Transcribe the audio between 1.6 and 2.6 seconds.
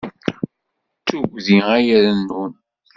ay irennun.